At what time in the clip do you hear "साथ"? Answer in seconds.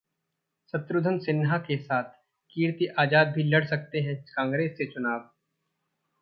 1.77-2.03